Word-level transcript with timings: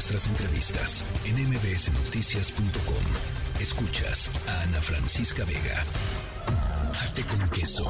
nuestras 0.00 0.28
entrevistas 0.28 1.04
en 1.26 1.36
mbsnoticias.com. 1.50 3.04
Escuchas 3.60 4.30
a 4.48 4.62
Ana 4.62 4.80
Francisca 4.80 5.44
Vega. 5.44 5.84
Arte 7.02 7.22
con 7.24 7.46
queso. 7.50 7.84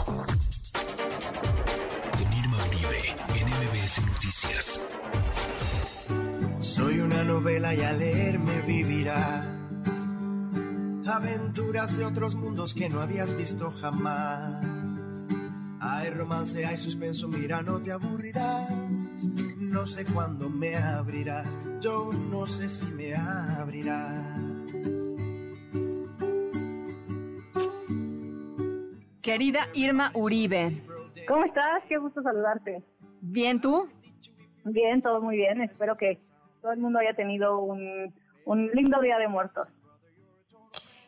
Con 2.10 2.32
Irma 2.32 2.56
Uribe 2.66 3.14
en 3.38 3.46
MBS 3.46 4.02
Noticias. 4.04 4.80
Soy 6.58 6.98
una 6.98 7.22
novela 7.22 7.76
y 7.76 7.82
al 7.82 8.00
leerme 8.00 8.60
vivirás 8.62 9.46
aventuras 11.06 11.96
de 11.96 12.04
otros 12.04 12.34
mundos 12.34 12.74
que 12.74 12.88
no 12.88 13.00
habías 13.00 13.36
visto 13.36 13.70
jamás. 13.70 14.66
Hay 15.78 16.10
romance, 16.10 16.66
hay 16.66 16.76
suspenso, 16.76 17.28
mira, 17.28 17.62
no 17.62 17.80
te 17.80 17.92
aburrirás. 17.92 18.89
No 19.58 19.86
sé 19.86 20.04
cuándo 20.04 20.48
me 20.48 20.76
abrirás, 20.76 21.46
yo 21.80 22.10
no 22.30 22.46
sé 22.46 22.68
si 22.68 22.86
me 22.86 23.14
abrirás. 23.14 24.40
Querida 29.22 29.68
Irma 29.74 30.10
Uribe. 30.14 30.82
¿Cómo 31.28 31.44
estás? 31.44 31.82
Qué 31.88 31.98
gusto 31.98 32.22
saludarte. 32.22 32.82
¿Bien 33.20 33.60
tú? 33.60 33.88
Bien, 34.64 35.02
todo 35.02 35.20
muy 35.20 35.36
bien. 35.36 35.60
Espero 35.60 35.96
que 35.96 36.18
todo 36.62 36.72
el 36.72 36.78
mundo 36.78 36.98
haya 36.98 37.14
tenido 37.14 37.60
un, 37.60 38.14
un 38.44 38.70
lindo 38.72 39.00
día 39.00 39.18
de 39.18 39.28
muertos. 39.28 39.68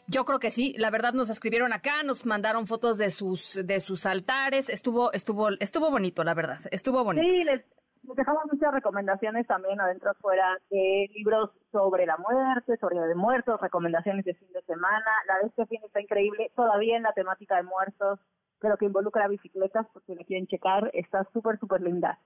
Yo 0.07 0.25
creo 0.25 0.39
que 0.39 0.51
sí, 0.51 0.75
la 0.77 0.91
verdad 0.91 1.15
nos 1.15 1.31
escribieron 1.31 1.73
acá, 1.73 2.03
nos 2.03 2.27
mandaron 2.27 2.67
fotos 2.67 2.99
de 2.99 3.11
sus 3.11 3.59
de 3.65 3.81
sus 3.81 4.05
altares, 4.05 4.69
estuvo 4.69 5.13
estuvo 5.13 5.51
estuvo 5.61 5.91
bonito, 5.91 6.23
la 6.25 6.35
verdad, 6.35 6.61
estuvo 6.71 7.03
bonito. 7.03 7.27
Sí, 7.27 7.45
les, 7.45 7.63
dejamos 8.03 8.45
muchas 8.51 8.73
recomendaciones 8.73 9.47
también 9.47 9.81
adentro 9.81 10.11
afuera 10.11 10.59
de 10.71 11.09
libros 11.15 11.51
sobre 11.71 12.07
la 12.07 12.17
muerte, 12.17 12.77
sobre 12.79 12.99
de 12.99 13.15
muertos, 13.15 13.61
recomendaciones 13.61 14.25
de 14.25 14.35
fin 14.35 14.53
de 14.53 14.63
semana. 14.63 15.11
La 15.27 15.39
de 15.39 15.47
este 15.47 15.67
fin 15.67 15.81
está 15.85 16.01
increíble, 16.01 16.51
todavía 16.55 16.97
en 16.97 17.05
la 17.05 17.13
temática 17.13 17.57
de 17.57 17.63
muertos, 17.63 18.21
pero 18.61 18.77
que 18.77 18.87
involucra 18.87 19.29
bicicletas, 19.29 19.87
porque 19.93 20.15
le 20.15 20.25
quieren 20.25 20.47
checar, 20.47 20.91
está 20.93 21.25
súper, 21.33 21.59
súper 21.59 21.81
linda. 21.81 22.19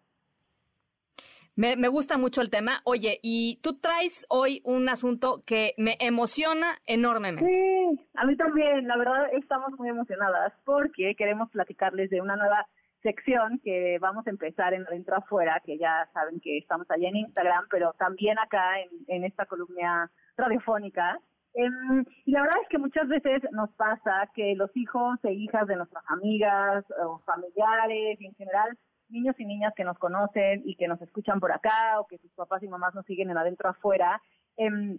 Me, 1.54 1.74
me, 1.74 1.88
gusta 1.88 2.18
mucho 2.18 2.42
el 2.42 2.50
tema. 2.50 2.82
Oye, 2.84 3.18
y 3.22 3.60
tú 3.62 3.78
traes 3.78 4.26
hoy 4.28 4.60
un 4.64 4.90
asunto 4.90 5.42
que 5.46 5.72
me 5.78 5.96
emociona 6.00 6.78
enormemente. 6.84 7.50
Sí, 7.50 8.08
a 8.14 8.26
mí 8.26 8.36
también. 8.36 8.86
La 8.86 8.98
verdad, 8.98 9.32
estamos 9.32 9.72
muy 9.78 9.88
emocionadas 9.88 10.52
porque 10.66 11.14
queremos 11.16 11.50
platicarles 11.50 12.10
de 12.10 12.20
una 12.20 12.36
nueva 12.36 12.66
sección 13.06 13.60
que 13.62 13.98
vamos 14.00 14.26
a 14.26 14.30
empezar 14.30 14.74
en 14.74 14.84
Adentro 14.84 15.16
Afuera, 15.16 15.62
que 15.64 15.78
ya 15.78 16.08
saben 16.12 16.40
que 16.40 16.58
estamos 16.58 16.90
allá 16.90 17.08
en 17.08 17.16
Instagram, 17.16 17.66
pero 17.70 17.92
también 17.92 18.36
acá 18.38 18.80
en, 18.80 18.88
en 19.06 19.24
esta 19.24 19.46
columna 19.46 20.10
radiofónica. 20.36 21.20
Em, 21.54 22.04
y 22.24 22.32
la 22.32 22.42
verdad 22.42 22.58
es 22.62 22.68
que 22.68 22.78
muchas 22.78 23.06
veces 23.06 23.42
nos 23.52 23.70
pasa 23.74 24.28
que 24.34 24.56
los 24.56 24.76
hijos 24.76 25.18
e 25.22 25.32
hijas 25.32 25.68
de 25.68 25.76
nuestras 25.76 26.02
amigas 26.08 26.84
o 27.06 27.20
familiares 27.20 28.18
en 28.20 28.34
general 28.34 28.76
niños 29.08 29.36
y 29.38 29.44
niñas 29.44 29.72
que 29.76 29.84
nos 29.84 29.96
conocen 29.98 30.62
y 30.64 30.74
que 30.74 30.88
nos 30.88 31.00
escuchan 31.00 31.38
por 31.38 31.52
acá 31.52 32.00
o 32.00 32.08
que 32.08 32.18
sus 32.18 32.32
papás 32.32 32.60
y 32.64 32.68
mamás 32.68 32.92
nos 32.92 33.06
siguen 33.06 33.30
en 33.30 33.38
adentro 33.38 33.68
afuera 33.70 34.20
em, 34.56 34.98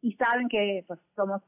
y 0.00 0.14
saben 0.14 0.48
que 0.48 0.84
pues 0.88 0.98
somos 1.14 1.42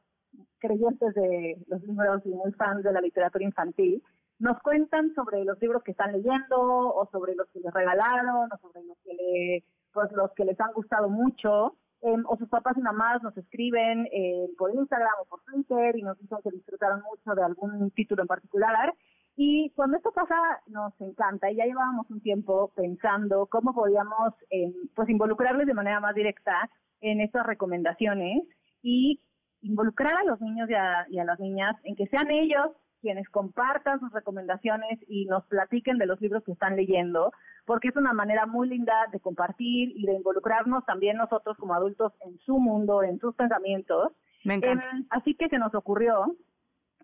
creyentes 0.59 1.15
de 1.15 1.57
los 1.67 1.83
libros 1.83 2.21
y 2.27 2.29
muy 2.29 2.53
fans 2.53 2.83
de 2.85 2.93
la 2.93 3.01
literatura 3.01 3.45
infantil, 3.45 4.03
nos 4.39 4.61
cuentan 4.63 5.15
sobre 5.15 5.45
los 5.45 5.61
libros 5.61 5.83
que 5.83 5.93
están 5.93 6.13
leyendo 6.13 6.59
o 6.59 7.09
sobre 7.13 7.35
los 7.35 7.49
que 7.51 7.61
les 7.61 7.73
regalaron 7.73 8.51
o 8.53 8.59
sobre 8.59 8.83
los 8.85 8.99
que, 9.05 9.15
le, 9.15 9.65
pues, 9.93 10.11
los 10.13 10.33
que 10.33 10.45
les 10.45 10.61
han 10.61 10.73
gustado 10.73 11.09
mucho. 11.09 11.77
Em, 12.03 12.23
o 12.27 12.37
sus 12.37 12.49
papás 12.49 12.77
y 12.77 12.83
mamás 12.83 13.23
nos 13.23 13.35
escriben 13.39 14.07
eh, 14.13 14.49
por 14.59 14.75
Instagram 14.75 15.13
o 15.23 15.25
por 15.25 15.41
Twitter 15.45 15.97
y 15.97 16.03
nos 16.03 16.19
dicen 16.19 16.39
que 16.45 16.51
disfrutaron 16.51 17.01
mucho 17.03 17.35
de 17.35 17.43
algún 17.43 17.91
título 17.93 18.23
en 18.23 18.29
particular 18.29 18.95
y 19.37 19.71
cuando 19.75 19.97
esto 19.97 20.13
pasa, 20.13 20.37
nos 20.69 20.93
encanta. 21.01 21.51
Y 21.51 21.57
ya 21.57 21.65
llevábamos 21.65 22.09
un 22.11 22.21
tiempo 22.21 22.73
pensando 22.77 23.47
cómo 23.47 23.75
podíamos 23.75 24.35
eh, 24.51 24.73
pues 24.95 25.09
involucrarles 25.09 25.67
de 25.67 25.75
manera 25.75 26.01
más 26.01 26.15
directa 26.15 26.71
en 27.01 27.21
estas 27.21 27.45
recomendaciones 27.47 28.45
y 28.83 29.21
involucrar 29.63 30.15
a 30.15 30.25
los 30.25 30.41
niños 30.41 30.69
y 30.71 30.75
a, 30.75 31.07
y 31.09 31.19
a 31.19 31.25
las 31.25 31.41
niñas 31.41 31.77
en 31.85 31.97
que 31.97 32.07
sean 32.07 32.31
ellos 32.31 32.71
quienes 33.05 33.29
compartan 33.29 34.01
sus 34.01 34.11
recomendaciones 34.15 34.99
y 35.09 35.27
nos 35.27 35.45
platiquen 35.45 35.99
de 35.99 36.07
los 36.07 36.19
libros 36.23 36.43
que 36.43 36.53
están 36.53 36.75
leyendo, 36.75 37.33
porque 37.67 37.89
es 37.89 37.97
una 37.97 38.15
manera 38.15 38.47
muy 38.47 38.67
linda 38.67 38.95
de 39.13 39.21
compartir 39.21 39.93
y 39.95 40.07
de 40.07 40.15
involucrarnos 40.15 40.87
también 40.87 41.19
nosotros 41.19 41.59
como 41.59 41.75
adultos 41.75 42.15
en 42.25 42.39
su 42.39 42.59
mundo, 42.59 43.03
en 43.03 43.19
sus 43.19 43.35
pensamientos. 43.35 44.13
Me 44.43 44.55
encanta. 44.55 44.87
Eh, 44.87 45.05
así 45.11 45.35
que 45.35 45.51
se 45.51 45.59
nos 45.59 45.75
ocurrió 45.75 46.35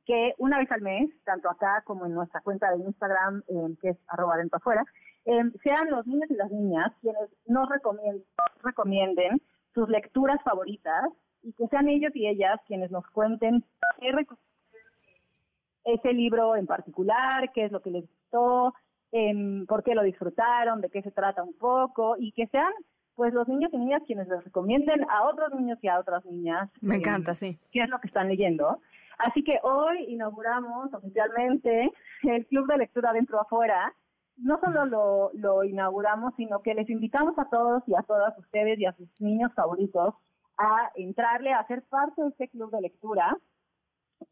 que 0.07 0.33
una 0.39 0.57
vez 0.59 0.73
al 0.73 0.81
mes, 0.81 1.11
tanto 1.25 1.51
acá 1.51 1.83
como 1.85 2.07
en 2.07 2.15
nuestra 2.15 2.41
cuenta 2.41 2.71
de 2.71 2.79
Instagram, 2.79 3.43
eh, 3.49 3.77
que 3.83 3.91
es 3.91 3.99
arroba 4.09 4.39
dentro 4.39 4.57
afuera, 4.57 4.83
eh, 5.27 5.43
sean 5.63 5.91
los 5.91 6.07
niños 6.07 6.31
y 6.31 6.35
las 6.35 6.51
niñas 6.51 6.95
quienes 7.03 7.29
nos 7.47 7.69
recomienden, 7.69 8.25
recomienden 8.63 9.43
sus 9.75 9.87
lecturas 9.91 10.43
favoritas 10.45 11.11
y 11.43 11.53
que 11.53 11.69
sean 11.69 11.91
ellos 11.91 12.17
y 12.17 12.27
ellas 12.27 12.59
quienes 12.67 12.91
nos 12.91 13.07
cuenten 13.09 13.63
qué 14.01 14.13
ese 15.85 16.13
libro 16.13 16.57
en 16.57 16.67
particular, 16.67 17.51
qué 17.53 17.65
es 17.65 17.73
lo 17.73 17.81
que 17.81 17.91
les 17.91 18.07
gustó, 18.07 18.75
eh, 19.13 19.65
por 19.67 19.83
qué 19.83 19.95
lo 19.95 20.03
disfrutaron, 20.03 20.81
de 20.81 20.91
qué 20.91 21.03
se 21.03 21.11
trata 21.11 21.43
un 21.43 21.55
poco 21.55 22.17
y 22.19 22.33
que 22.33 22.47
sean 22.49 22.73
pues 23.15 23.35
los 23.35 23.49
niños 23.49 23.71
y 23.75 23.79
niñas 23.79 24.03
quienes 24.07 24.29
les 24.29 24.43
recomienden 24.45 25.05
a 25.11 25.25
otros 25.25 25.53
niños 25.55 25.79
y 25.83 25.89
a 25.89 25.99
otras 25.99 26.25
niñas. 26.25 26.71
Me 26.81 26.97
encanta, 26.97 27.35
sí. 27.35 27.59
¿Qué 27.71 27.83
es 27.83 27.89
lo 27.91 28.01
que 28.01 28.07
están 28.07 28.29
leyendo? 28.29 28.81
Así 29.19 29.45
que 29.45 29.59
hoy 29.63 30.05
inauguramos 30.09 30.93
oficialmente 30.95 31.93
el 32.23 32.47
Club 32.47 32.67
de 32.67 32.79
Lectura 32.79 33.13
Dentro 33.13 33.39
Afuera. 33.39 33.93
No 34.39 34.59
solo 34.61 34.87
lo, 34.87 35.31
lo 35.35 35.65
inauguramos, 35.65 36.33
sino 36.37 36.63
que 36.63 36.73
les 36.73 36.89
invitamos 36.89 37.39
a 37.39 37.51
todos 37.51 37.83
y 37.87 37.95
a 37.95 38.03
todas 38.03 38.39
ustedes 38.39 38.79
y 38.79 38.87
a 38.87 38.95
sus 38.95 39.09
niños 39.21 39.53
favoritos 39.55 40.15
a 40.57 40.91
entrarle, 40.95 41.53
a 41.53 41.67
ser 41.67 41.83
parte 41.83 42.23
de 42.23 42.29
este 42.29 42.49
club 42.49 42.71
de 42.71 42.81
lectura. 42.81 43.37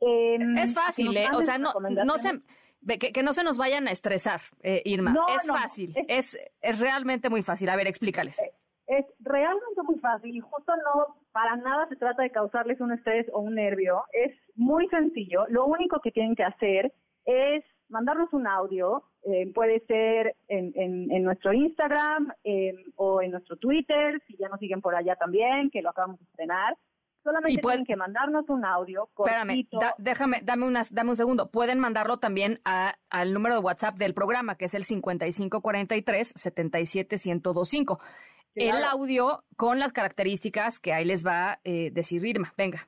Eh, 0.00 0.38
es 0.56 0.74
fácil, 0.74 1.16
¿eh? 1.16 1.28
O 1.34 1.42
sea, 1.42 1.58
no, 1.58 1.72
no 1.80 2.18
se... 2.18 2.40
Que, 2.86 3.12
que, 3.12 3.22
no 3.24 3.32
se 3.32 3.42
nos 3.42 3.58
vayan 3.58 3.88
a 3.88 3.90
estresar, 3.90 4.40
eh, 4.62 4.82
Irma. 4.84 5.12
No, 5.12 5.26
es 5.28 5.46
no, 5.46 5.54
fácil, 5.54 5.92
es, 6.06 6.34
es, 6.34 6.40
es, 6.62 6.78
realmente 6.78 7.28
muy 7.28 7.42
fácil. 7.42 7.68
A 7.70 7.76
ver, 7.76 7.88
explícales. 7.88 8.40
Eh, 8.40 8.52
es 8.88 9.04
realmente 9.20 9.82
muy 9.82 9.98
fácil 9.98 10.34
y 10.34 10.40
justo 10.40 10.72
no, 10.76 11.16
para 11.32 11.56
nada 11.56 11.86
se 11.88 11.96
trata 11.96 12.22
de 12.22 12.30
causarles 12.30 12.80
un 12.80 12.92
estrés 12.92 13.26
o 13.32 13.40
un 13.40 13.56
nervio. 13.56 14.04
Es 14.12 14.34
muy 14.54 14.88
sencillo. 14.88 15.44
Lo 15.48 15.66
único 15.66 16.00
que 16.00 16.10
tienen 16.10 16.34
que 16.34 16.44
hacer 16.44 16.92
es 17.26 17.64
mandarnos 17.88 18.32
un 18.32 18.46
audio. 18.46 19.04
Eh, 19.24 19.52
puede 19.52 19.80
ser 19.80 20.36
en, 20.48 20.72
en, 20.74 21.10
en 21.12 21.22
nuestro 21.22 21.52
Instagram 21.52 22.32
eh, 22.44 22.72
o 22.96 23.20
en 23.20 23.32
nuestro 23.32 23.56
Twitter, 23.56 24.22
si 24.26 24.36
ya 24.38 24.48
nos 24.48 24.58
siguen 24.58 24.80
por 24.80 24.94
allá 24.94 25.16
también, 25.16 25.70
que 25.70 25.82
lo 25.82 25.90
acabamos 25.90 26.18
de 26.18 26.24
estrenar. 26.24 26.74
Solamente 27.28 27.60
pueden, 27.60 27.84
tienen 27.84 27.86
que 27.86 27.96
mandarnos 27.96 28.48
un 28.48 28.64
audio. 28.64 29.08
Espérame, 29.18 29.66
da, 29.72 29.94
déjame, 29.98 30.40
dame, 30.42 30.66
unas, 30.66 30.94
dame 30.94 31.10
un 31.10 31.16
segundo. 31.16 31.50
Pueden 31.50 31.78
mandarlo 31.78 32.16
también 32.16 32.60
a, 32.64 32.94
al 33.10 33.34
número 33.34 33.54
de 33.54 33.60
WhatsApp 33.60 33.96
del 33.96 34.14
programa, 34.14 34.54
que 34.54 34.64
es 34.64 34.74
el 34.74 34.84
5543 34.84 36.32
77125 36.34 38.00
el 38.54 38.84
audio 38.84 39.44
con 39.56 39.78
las 39.78 39.92
características 39.92 40.80
que 40.80 40.92
ahí 40.92 41.04
les 41.04 41.24
va 41.24 41.52
a 41.52 41.60
eh, 41.64 41.90
decir 41.92 42.24
Irma. 42.24 42.52
Venga. 42.56 42.78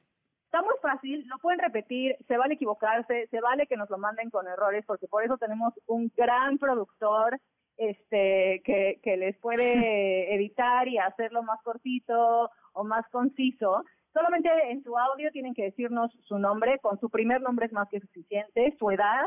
Está 0.47 0.63
muy 0.63 0.75
fácil, 0.83 1.25
lo 1.29 1.39
pueden 1.39 1.61
repetir, 1.61 2.17
se 2.27 2.37
vale 2.37 2.55
equivocarse, 2.55 3.29
se 3.29 3.41
vale 3.41 3.69
que 3.69 3.77
nos 3.77 3.89
lo 3.89 3.99
manden 3.99 4.31
con 4.31 4.49
errores, 4.49 4.85
porque 4.85 5.07
por 5.07 5.23
eso 5.23 5.39
tenemos 5.39 5.73
un 5.87 6.11
gran 6.17 6.59
productor 6.59 7.39
este 7.77 8.61
que, 8.65 8.99
que 9.03 9.17
les 9.17 9.39
puede 9.39 10.35
editar 10.35 10.89
y 10.89 10.99
hacerlo 10.99 11.45
más 11.45 11.63
cortito 11.63 12.51
o 12.73 12.85
más 12.85 13.07
conciso. 13.11 13.85
Solamente 14.13 14.49
en 14.71 14.83
su 14.83 14.97
audio 14.99 15.31
tienen 15.31 15.55
que 15.55 15.65
decirnos 15.65 16.11
su 16.27 16.39
nombre, 16.39 16.79
con 16.81 16.99
su 16.99 17.11
primer 17.11 17.41
nombre 17.41 17.67
es 17.67 17.73
más 17.73 17.89
que 17.89 18.01
suficiente, 18.01 18.75
su 18.79 18.91
edad, 18.91 19.27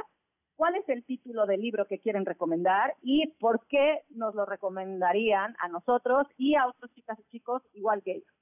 cuál 0.55 0.75
es 0.75 0.87
el 0.89 1.05
título 1.05 1.45
del 1.45 1.61
libro 1.61 1.87
que 1.87 1.99
quieren 1.99 2.25
recomendar 2.25 2.93
y 3.01 3.27
por 3.39 3.65
qué 3.67 4.01
nos 4.09 4.35
lo 4.35 4.45
recomendarían 4.45 5.55
a 5.59 5.67
nosotros 5.69 6.27
y 6.37 6.55
a 6.55 6.67
otros 6.67 6.91
chicas 6.93 7.17
y 7.19 7.23
chicos 7.31 7.63
igual 7.73 8.03
que 8.03 8.11
ellos. 8.13 8.33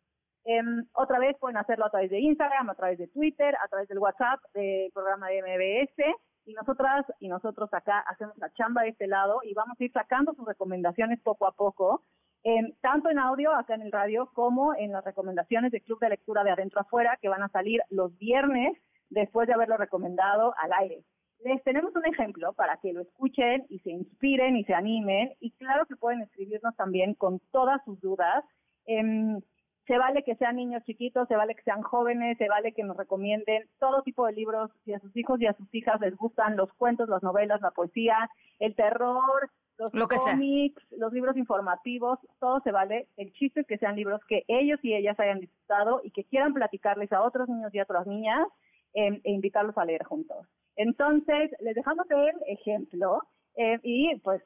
Eh, 0.45 0.61
otra 0.93 1.19
vez 1.19 1.37
pueden 1.39 1.57
hacerlo 1.57 1.85
a 1.85 1.91
través 1.91 2.09
de 2.09 2.19
Instagram, 2.19 2.69
a 2.69 2.75
través 2.75 2.97
de 2.97 3.07
Twitter, 3.07 3.55
a 3.63 3.67
través 3.67 3.87
del 3.87 3.99
WhatsApp 3.99 4.39
del 4.53 4.91
programa 4.91 5.27
de 5.27 5.41
MBS 5.43 6.15
y 6.45 6.53
nosotras 6.53 7.05
y 7.19 7.27
nosotros 7.27 7.71
acá 7.73 7.99
hacemos 7.99 8.35
la 8.39 8.51
chamba 8.53 8.81
de 8.81 8.89
este 8.89 9.05
lado 9.05 9.41
y 9.43 9.53
vamos 9.53 9.79
a 9.79 9.83
ir 9.83 9.91
sacando 9.91 10.33
sus 10.33 10.47
recomendaciones 10.47 11.19
poco 11.21 11.45
a 11.45 11.51
poco, 11.51 12.03
eh, 12.43 12.73
tanto 12.81 13.09
en 13.09 13.19
audio 13.19 13.53
acá 13.53 13.75
en 13.75 13.83
el 13.83 13.91
radio 13.91 14.29
como 14.33 14.73
en 14.75 14.91
las 14.91 15.03
recomendaciones 15.03 15.71
del 15.71 15.83
Club 15.83 15.99
de 15.99 16.09
Lectura 16.09 16.43
de 16.43 16.51
Adentro 16.51 16.81
Afuera 16.81 17.17
que 17.21 17.29
van 17.29 17.43
a 17.43 17.49
salir 17.49 17.81
los 17.89 18.17
viernes 18.17 18.77
después 19.09 19.47
de 19.47 19.53
haberlo 19.53 19.77
recomendado 19.77 20.53
al 20.57 20.71
aire 20.73 21.03
les 21.43 21.63
tenemos 21.63 21.95
un 21.95 22.05
ejemplo 22.05 22.53
para 22.53 22.77
que 22.77 22.93
lo 22.93 23.01
escuchen 23.01 23.65
y 23.69 23.79
se 23.79 23.91
inspiren 23.91 24.57
y 24.57 24.63
se 24.63 24.73
animen. 24.73 25.33
Y 25.39 25.51
claro 25.51 25.85
que 25.85 25.95
pueden 25.95 26.21
escribirnos 26.21 26.75
también 26.75 27.15
con 27.15 27.39
todas 27.51 27.83
sus 27.83 27.99
dudas. 27.99 28.43
Eh, 28.85 29.39
se 29.87 29.97
vale 29.97 30.23
que 30.23 30.35
sean 30.35 30.55
niños 30.55 30.83
chiquitos, 30.85 31.27
se 31.27 31.35
vale 31.35 31.55
que 31.55 31.63
sean 31.63 31.81
jóvenes, 31.81 32.37
se 32.37 32.47
vale 32.47 32.71
que 32.73 32.83
nos 32.83 32.95
recomienden 32.95 33.67
todo 33.79 34.03
tipo 34.03 34.25
de 34.25 34.33
libros, 34.33 34.71
si 34.85 34.93
a 34.93 34.99
sus 34.99 35.15
hijos 35.17 35.41
y 35.41 35.47
a 35.47 35.53
sus 35.53 35.73
hijas 35.73 35.99
les 35.99 36.15
gustan 36.15 36.55
los 36.55 36.71
cuentos, 36.73 37.09
las 37.09 37.23
novelas, 37.23 37.61
la 37.61 37.71
poesía, 37.71 38.29
el 38.59 38.75
terror, 38.75 39.49
los 39.81 39.93
Lo 39.95 40.07
que 40.07 40.19
sea. 40.19 40.33
cómics, 40.33 40.83
los 40.91 41.11
libros 41.11 41.35
informativos, 41.37 42.19
todo 42.39 42.59
se 42.61 42.71
vale. 42.71 43.07
El 43.17 43.33
chiste 43.33 43.61
es 43.61 43.67
que 43.67 43.79
sean 43.79 43.95
libros 43.95 44.21
que 44.27 44.43
ellos 44.47 44.79
y 44.83 44.93
ellas 44.93 45.19
hayan 45.19 45.39
disfrutado 45.39 46.01
y 46.03 46.11
que 46.11 46.23
quieran 46.23 46.53
platicarles 46.53 47.11
a 47.11 47.23
otros 47.23 47.49
niños 47.49 47.73
y 47.73 47.79
a 47.79 47.83
otras 47.83 48.05
niñas 48.05 48.47
eh, 48.93 49.19
e 49.23 49.31
invitarlos 49.31 49.77
a 49.77 49.85
leer 49.85 50.03
juntos. 50.03 50.47
Entonces, 50.75 51.51
les 51.59 51.73
dejamos 51.73 52.05
el 52.11 52.35
ejemplo 52.47 53.23
eh, 53.55 53.79
y 53.81 54.15
pues 54.19 54.43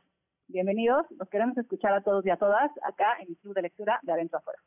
bienvenidos, 0.48 1.06
los 1.12 1.28
queremos 1.30 1.58
escuchar 1.58 1.94
a 1.94 2.02
todos 2.02 2.26
y 2.26 2.30
a 2.30 2.38
todas 2.38 2.72
acá 2.84 3.18
en 3.20 3.30
el 3.30 3.38
Club 3.38 3.56
de 3.56 3.64
Lectura 3.64 4.00
de 4.04 4.14
Adentro 4.14 4.40
Afuera. 4.40 4.60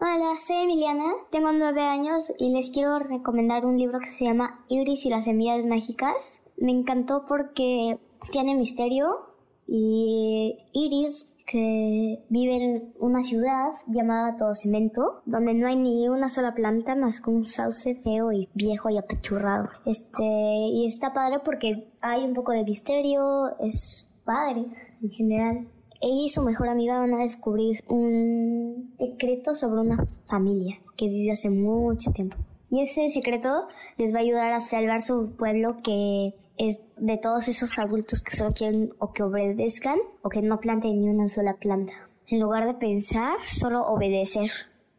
Hola, 0.00 0.36
soy 0.38 0.58
Emiliana, 0.58 1.12
tengo 1.32 1.50
nueve 1.52 1.80
años 1.80 2.32
y 2.38 2.54
les 2.54 2.70
quiero 2.70 3.00
recomendar 3.00 3.66
un 3.66 3.76
libro 3.76 3.98
que 3.98 4.10
se 4.10 4.26
llama 4.26 4.64
Iris 4.68 5.04
y 5.06 5.10
las 5.10 5.24
semillas 5.24 5.64
mágicas. 5.64 6.44
Me 6.56 6.70
encantó 6.70 7.24
porque 7.26 7.98
tiene 8.30 8.54
misterio 8.54 9.34
y 9.66 10.58
Iris 10.72 11.30
que 11.48 12.24
vive 12.28 12.56
en 12.56 12.92
una 13.00 13.22
ciudad 13.22 13.72
llamada 13.86 14.36
Todo 14.36 14.54
Cemento, 14.54 15.22
donde 15.24 15.54
no 15.54 15.66
hay 15.66 15.76
ni 15.76 16.08
una 16.08 16.28
sola 16.28 16.54
planta 16.54 16.94
más 16.94 17.20
que 17.20 17.30
un 17.30 17.46
sauce 17.46 17.94
feo 17.96 18.32
y 18.32 18.48
viejo 18.52 18.90
y 18.90 18.98
apechurrado. 18.98 19.70
Este, 19.86 20.24
y 20.24 20.86
está 20.86 21.14
padre 21.14 21.38
porque 21.42 21.88
hay 22.02 22.24
un 22.24 22.34
poco 22.34 22.52
de 22.52 22.64
misterio, 22.64 23.56
es 23.60 24.10
padre 24.24 24.66
en 25.02 25.10
general. 25.10 25.68
Ella 26.00 26.22
y 26.24 26.28
su 26.28 26.42
mejor 26.42 26.68
amiga 26.68 26.98
van 26.98 27.14
a 27.14 27.22
descubrir 27.22 27.82
un 27.88 28.94
secreto 28.98 29.54
sobre 29.54 29.80
una 29.80 30.06
familia 30.28 30.78
que 30.96 31.08
vivió 31.08 31.32
hace 31.32 31.48
mucho 31.48 32.10
tiempo. 32.10 32.36
Y 32.70 32.82
ese 32.82 33.08
secreto 33.08 33.68
les 33.96 34.12
va 34.12 34.18
a 34.18 34.22
ayudar 34.22 34.52
a 34.52 34.60
salvar 34.60 35.00
su 35.00 35.34
pueblo 35.36 35.78
que 35.82 36.34
es 36.58 36.80
de 36.96 37.16
todos 37.16 37.48
esos 37.48 37.78
adultos 37.78 38.22
que 38.22 38.36
solo 38.36 38.52
quieren 38.52 38.92
o 38.98 39.12
que 39.12 39.22
obedezcan 39.22 39.98
o 40.22 40.28
que 40.28 40.42
no 40.42 40.58
planten 40.58 41.00
ni 41.00 41.08
una 41.08 41.28
sola 41.28 41.54
planta. 41.54 41.92
En 42.26 42.40
lugar 42.40 42.66
de 42.66 42.74
pensar, 42.74 43.38
solo 43.46 43.86
obedecer. 43.86 44.50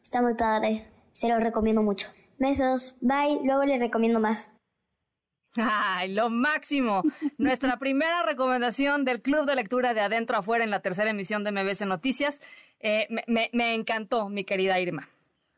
Está 0.01 0.21
muy 0.21 0.33
padre. 0.33 0.87
Se 1.11 1.27
lo 1.27 1.37
recomiendo 1.39 1.83
mucho. 1.83 2.07
Besos. 2.39 2.97
Bye. 3.01 3.41
Luego 3.43 3.65
les 3.65 3.79
recomiendo 3.79 4.19
más. 4.19 4.51
¡Ay, 5.55 6.13
lo 6.13 6.29
máximo! 6.29 7.03
Nuestra 7.37 7.77
primera 7.77 8.23
recomendación 8.23 9.03
del 9.03 9.21
Club 9.21 9.45
de 9.45 9.55
Lectura 9.55 9.93
de 9.93 10.01
Adentro 10.01 10.37
Afuera 10.37 10.63
en 10.63 10.71
la 10.71 10.81
tercera 10.81 11.09
emisión 11.09 11.43
de 11.43 11.51
MBS 11.51 11.85
Noticias. 11.85 12.39
Eh, 12.79 13.07
me, 13.09 13.23
me, 13.27 13.49
me 13.53 13.75
encantó, 13.75 14.29
mi 14.29 14.45
querida 14.45 14.79
Irma. 14.79 15.09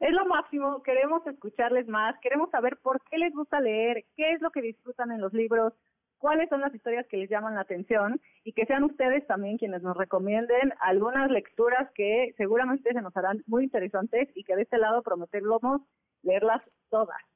Es 0.02 0.12
lo 0.14 0.26
máximo, 0.26 0.82
queremos 0.82 1.26
escucharles 1.28 1.88
más, 1.88 2.20
queremos 2.22 2.50
saber 2.50 2.78
por 2.78 3.00
qué 3.04 3.20
les 3.20 3.32
gusta 3.34 3.62
leer, 3.62 4.04
qué 4.16 4.32
es 4.34 4.42
lo 4.42 4.50
que 4.50 4.64
disfrutan 4.64 5.12
en 5.12 5.22
los 5.22 5.32
libros, 5.32 5.74
cuáles 6.18 6.50
son 6.50 6.62
las 6.62 6.74
historias 6.74 7.06
que 7.06 7.18
les 7.18 7.30
llaman 7.30 7.54
la 7.54 7.62
atención 7.62 8.20
y 8.44 8.54
que 8.54 8.66
sean 8.66 8.84
ustedes 8.84 9.28
también 9.28 9.60
quienes 9.60 9.84
nos 9.84 9.96
recomienden 9.96 10.74
algunas 10.80 11.30
lecturas 11.30 11.88
que 11.94 12.34
seguramente 12.36 12.92
se 12.94 13.02
nos 13.04 13.16
harán 13.16 13.44
muy 13.46 13.64
interesantes 13.66 14.28
y 14.34 14.44
que 14.44 14.56
de 14.56 14.64
este 14.64 14.80
lado 14.80 15.04
prometemos 15.04 15.62
leerlas 16.24 16.64
todas. 16.90 17.31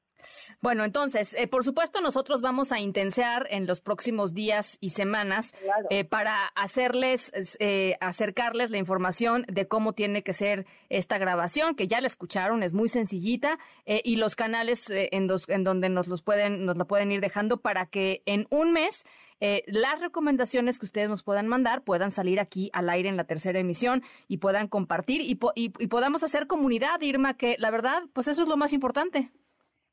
Bueno, 0.60 0.84
entonces, 0.84 1.34
eh, 1.34 1.46
por 1.46 1.64
supuesto, 1.64 2.00
nosotros 2.00 2.40
vamos 2.40 2.72
a 2.72 2.80
intensear 2.80 3.46
en 3.50 3.66
los 3.66 3.80
próximos 3.80 4.32
días 4.34 4.78
y 4.80 4.90
semanas 4.90 5.52
Claro. 5.62 5.86
eh, 5.90 6.04
para 6.04 6.46
hacerles, 6.54 7.30
eh, 7.58 7.96
acercarles 8.00 8.70
la 8.70 8.78
información 8.78 9.44
de 9.48 9.68
cómo 9.68 9.92
tiene 9.92 10.22
que 10.22 10.32
ser 10.32 10.66
esta 10.88 11.18
grabación, 11.18 11.74
que 11.76 11.86
ya 11.88 12.00
la 12.00 12.06
escucharon, 12.06 12.62
es 12.62 12.72
muy 12.72 12.88
sencillita, 12.88 13.58
eh, 13.84 14.00
y 14.04 14.16
los 14.16 14.34
canales 14.36 14.88
eh, 14.90 15.08
en, 15.12 15.26
los- 15.26 15.48
en 15.48 15.64
donde 15.64 15.88
nos 15.88 16.06
los 16.06 16.22
pueden, 16.22 16.64
nos 16.64 16.76
la 16.76 16.84
pueden 16.86 17.12
ir 17.12 17.20
dejando 17.20 17.58
para 17.60 17.86
que 17.86 18.22
en 18.26 18.46
un 18.50 18.72
mes 18.72 19.04
eh, 19.40 19.64
las 19.66 20.00
recomendaciones 20.00 20.78
que 20.78 20.86
ustedes 20.86 21.10
nos 21.10 21.22
puedan 21.22 21.46
mandar 21.46 21.82
puedan 21.84 22.10
salir 22.10 22.40
aquí 22.40 22.70
al 22.72 22.88
aire 22.88 23.10
en 23.10 23.18
la 23.18 23.24
tercera 23.24 23.58
emisión 23.58 24.02
y 24.28 24.38
puedan 24.38 24.66
compartir 24.66 25.20
y, 25.20 25.34
po- 25.34 25.52
y- 25.54 25.74
y 25.78 25.88
podamos 25.88 26.22
hacer 26.22 26.46
comunidad, 26.46 27.00
Irma, 27.02 27.36
que 27.36 27.56
la 27.58 27.70
verdad, 27.70 28.02
pues 28.14 28.28
eso 28.28 28.42
es 28.42 28.48
lo 28.48 28.56
más 28.56 28.72
importante. 28.72 29.30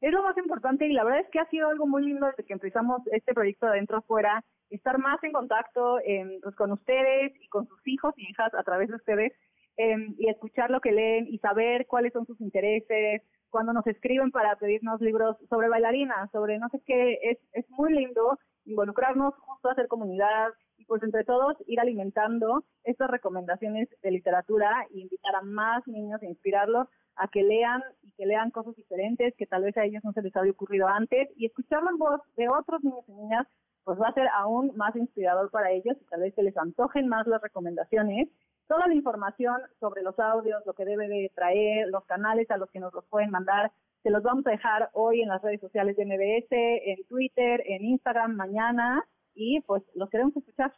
Es 0.03 0.11
lo 0.11 0.21
más 0.21 0.37
importante 0.37 0.85
y 0.85 0.91
la 0.91 1.05
verdad 1.05 1.21
es 1.21 1.29
que 1.29 1.39
ha 1.39 1.49
sido 1.49 1.69
algo 1.69 1.87
muy 1.87 2.03
lindo 2.03 2.25
desde 2.25 2.43
que 2.43 2.51
empezamos 2.51 3.01
este 3.13 3.33
proyecto 3.33 3.67
de 3.67 3.71
adentro 3.71 3.99
afuera, 3.99 4.43
estar 4.69 4.97
más 4.97 5.23
en 5.23 5.31
contacto 5.31 5.97
em, 6.03 6.41
pues, 6.41 6.53
con 6.57 6.73
ustedes 6.73 7.31
y 7.39 7.47
con 7.47 7.65
sus 7.69 7.79
hijos 7.87 8.13
y 8.17 8.29
hijas 8.29 8.53
a 8.53 8.63
través 8.63 8.89
de 8.89 8.95
ustedes 8.95 9.31
em, 9.77 10.13
y 10.17 10.27
escuchar 10.27 10.71
lo 10.71 10.81
que 10.81 10.91
leen 10.91 11.27
y 11.29 11.37
saber 11.37 11.87
cuáles 11.87 12.11
son 12.11 12.25
sus 12.25 12.41
intereses, 12.41 13.21
cuando 13.49 13.71
nos 13.71 13.87
escriben 13.87 14.29
para 14.31 14.57
pedirnos 14.57 14.99
libros 14.99 15.37
sobre 15.49 15.69
bailarinas, 15.69 16.29
sobre 16.31 16.59
no 16.59 16.67
sé 16.67 16.81
qué, 16.85 17.19
es, 17.23 17.37
es 17.53 17.69
muy 17.69 17.93
lindo 17.93 18.37
involucrarnos, 18.65 19.33
justo 19.35 19.69
hacer 19.69 19.87
comunidad 19.87 20.49
y 20.77 20.83
pues 20.83 21.01
entre 21.01 21.23
todos 21.23 21.55
ir 21.65 21.79
alimentando 21.79 22.65
estas 22.83 23.09
recomendaciones 23.09 23.87
de 24.01 24.11
literatura 24.11 24.85
e 24.93 24.99
invitar 24.99 25.33
a 25.37 25.43
más 25.43 25.87
niños 25.87 26.21
e 26.23 26.27
inspirarlos 26.27 26.89
a 27.15 27.27
que 27.27 27.43
lean 27.43 27.81
y 28.01 28.11
que 28.11 28.25
lean 28.25 28.51
cosas 28.51 28.75
diferentes 28.75 29.33
que 29.37 29.45
tal 29.45 29.63
vez 29.63 29.77
a 29.77 29.85
ellos 29.85 30.03
no 30.03 30.13
se 30.13 30.21
les 30.21 30.35
había 30.35 30.51
ocurrido 30.51 30.87
antes 30.87 31.29
y 31.35 31.45
escucharlo 31.45 31.89
en 31.89 31.97
voz 31.97 32.21
de 32.35 32.49
otros 32.49 32.83
niños 32.83 33.03
y 33.07 33.13
niñas 33.13 33.47
pues 33.83 33.99
va 33.99 34.07
a 34.07 34.13
ser 34.13 34.27
aún 34.33 34.71
más 34.75 34.95
inspirador 34.95 35.51
para 35.51 35.71
ellos 35.71 35.97
y 35.99 36.05
tal 36.05 36.21
vez 36.21 36.33
se 36.35 36.43
les 36.43 36.57
antojen 36.57 37.07
más 37.07 37.27
las 37.27 37.41
recomendaciones. 37.41 38.29
Toda 38.67 38.87
la 38.87 38.93
información 38.93 39.57
sobre 39.79 40.03
los 40.03 40.17
audios, 40.19 40.65
lo 40.65 40.73
que 40.73 40.85
debe 40.85 41.07
de 41.07 41.31
traer, 41.35 41.89
los 41.89 42.05
canales 42.05 42.49
a 42.49 42.57
los 42.57 42.69
que 42.71 42.79
nos 42.79 42.93
los 42.93 43.05
pueden 43.05 43.29
mandar, 43.29 43.71
se 44.01 44.09
los 44.09 44.23
vamos 44.23 44.47
a 44.47 44.51
dejar 44.51 44.89
hoy 44.93 45.21
en 45.21 45.29
las 45.29 45.41
redes 45.41 45.61
sociales 45.61 45.95
de 45.97 46.05
MBS, 46.05 46.47
en 46.51 47.05
Twitter, 47.07 47.61
en 47.65 47.83
Instagram 47.83 48.35
mañana 48.35 49.03
y 49.35 49.61
pues 49.61 49.83
los 49.95 50.09
queremos 50.09 50.35
escuchar. 50.35 50.73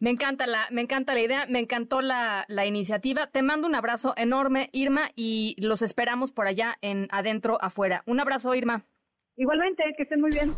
Me 0.00 0.08
encanta 0.08 0.46
la, 0.46 0.66
me 0.70 0.80
encanta 0.80 1.12
la 1.12 1.20
idea, 1.20 1.46
me 1.46 1.58
encantó 1.58 2.00
la, 2.00 2.46
la 2.48 2.64
iniciativa. 2.64 3.26
Te 3.26 3.42
mando 3.42 3.68
un 3.68 3.74
abrazo 3.74 4.14
enorme, 4.16 4.70
Irma, 4.72 5.10
y 5.14 5.54
los 5.58 5.82
esperamos 5.82 6.32
por 6.32 6.46
allá 6.46 6.78
en 6.80 7.06
adentro 7.10 7.58
afuera. 7.60 8.02
Un 8.06 8.18
abrazo, 8.18 8.54
Irma. 8.54 8.86
Igualmente, 9.36 9.84
que 9.98 10.04
estén 10.04 10.22
muy 10.22 10.30
bien. 10.30 10.54